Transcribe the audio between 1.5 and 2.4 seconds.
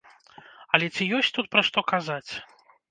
пра што казаць?